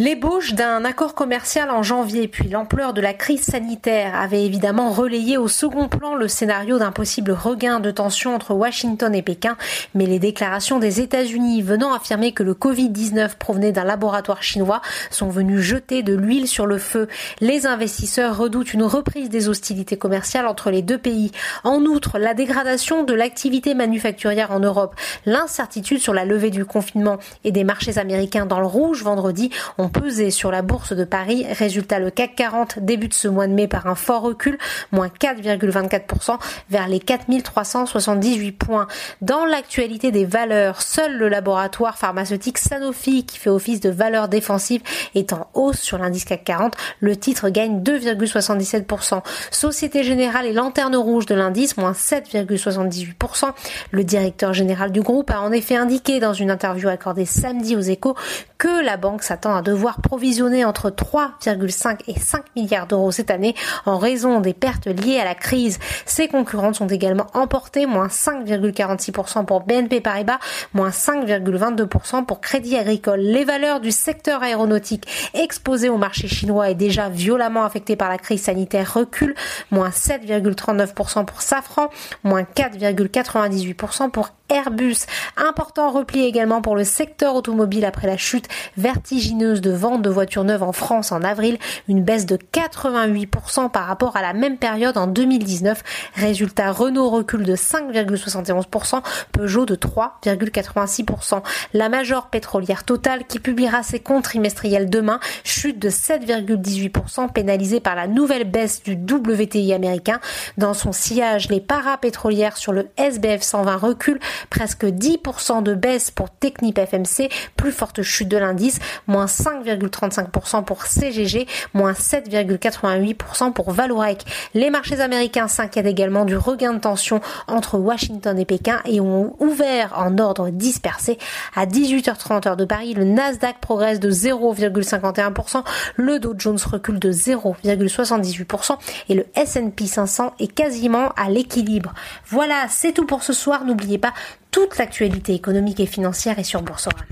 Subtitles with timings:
[0.00, 5.36] L'ébauche d'un accord commercial en janvier puis l'ampleur de la crise sanitaire avaient évidemment relayé
[5.36, 9.56] au second plan le scénario d'un possible regain de tension entre Washington et Pékin,
[9.96, 15.30] mais les déclarations des États-Unis venant affirmer que le Covid-19 provenait d'un laboratoire chinois sont
[15.30, 17.08] venues jeter de l'huile sur le feu.
[17.40, 21.32] Les investisseurs redoutent une reprise des hostilités commerciales entre les deux pays.
[21.64, 24.94] En outre, la dégradation de l'activité manufacturière en Europe,
[25.26, 29.88] l'incertitude sur la levée du confinement et des marchés américains dans le rouge vendredi ont
[29.88, 31.46] pesé sur la bourse de Paris.
[31.50, 34.58] Résultat, le CAC 40 débute ce mois de mai par un fort recul,
[34.92, 36.38] moins 4,24%
[36.70, 38.86] vers les 4378 points.
[39.20, 44.82] Dans l'actualité des valeurs, seul le laboratoire pharmaceutique Sanofi, qui fait office de valeur défensive,
[45.14, 46.74] est en hausse sur l'indice CAC 40.
[47.00, 49.22] Le titre gagne 2,77%.
[49.50, 53.52] Société Générale et lanterne rouge de l'indice, moins 7,78%.
[53.90, 57.80] Le directeur général du groupe a en effet indiqué dans une interview accordée samedi aux
[57.80, 58.14] échos
[58.58, 63.54] que la banque s'attend à devoir provisionner entre 3,5 et 5 milliards d'euros cette année
[63.86, 65.78] en raison des pertes liées à la crise.
[66.06, 70.38] Ses concurrentes sont également emportées, moins 5,46% pour BNP Paribas,
[70.74, 73.20] moins 5,22% pour Crédit Agricole.
[73.20, 78.18] Les valeurs du secteur aéronautique exposées au marché chinois et déjà violemment affectées par la
[78.18, 79.34] crise sanitaire reculent,
[79.70, 81.90] moins 7,39% pour Safran,
[82.24, 85.06] moins 4,98% pour Airbus.
[85.36, 90.44] Important repli également pour le secteur automobile après la chute vertigineuse de vente de voitures
[90.44, 94.96] neuves en France en avril, une baisse de 88% par rapport à la même période
[94.96, 95.82] en 2019.
[96.14, 101.42] Résultat, Renault recule de 5,71%, Peugeot de 3,86%.
[101.74, 107.94] La major pétrolière totale qui publiera ses comptes trimestriels demain chute de 7,18% pénalisée par
[107.94, 110.20] la nouvelle baisse du WTI américain.
[110.56, 116.30] Dans son sillage, les parapétrolières sur le SBF 120 reculent presque 10% de baisse pour
[116.30, 124.24] Technip FMC, plus forte chute de l'indice, moins 5,35% pour CGG, moins 7,88% pour Valorec.
[124.54, 129.34] Les marchés américains s'inquiètent également du regain de tension entre Washington et Pékin et ont
[129.40, 131.18] ouvert en ordre dispersé.
[131.54, 135.64] À 18h30 heure de Paris, le Nasdaq progresse de 0,51%,
[135.96, 138.76] le Dow Jones recule de 0,78%
[139.08, 141.92] et le S&P 500 est quasiment à l'équilibre.
[142.26, 143.64] Voilà, c'est tout pour ce soir.
[143.64, 144.12] N'oubliez pas
[144.50, 147.04] toute l'actualité économique et financière est sur Boursorama.